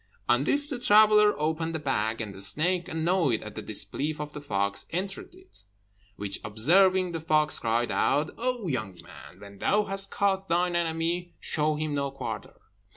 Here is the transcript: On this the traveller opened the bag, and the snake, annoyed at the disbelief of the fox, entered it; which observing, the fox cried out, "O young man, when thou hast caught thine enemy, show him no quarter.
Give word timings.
On 0.27 0.45
this 0.45 0.67
the 0.71 0.79
traveller 0.79 1.39
opened 1.39 1.75
the 1.75 1.79
bag, 1.79 2.21
and 2.21 2.33
the 2.33 2.41
snake, 2.41 2.87
annoyed 2.87 3.43
at 3.43 3.53
the 3.53 3.61
disbelief 3.61 4.19
of 4.19 4.33
the 4.33 4.41
fox, 4.41 4.87
entered 4.89 5.35
it; 5.35 5.59
which 6.15 6.39
observing, 6.43 7.11
the 7.11 7.19
fox 7.19 7.59
cried 7.59 7.91
out, 7.91 8.33
"O 8.39 8.67
young 8.67 8.99
man, 9.03 9.39
when 9.41 9.59
thou 9.59 9.83
hast 9.83 10.09
caught 10.09 10.49
thine 10.49 10.75
enemy, 10.75 11.35
show 11.39 11.75
him 11.75 11.93
no 11.93 12.09
quarter. 12.09 12.55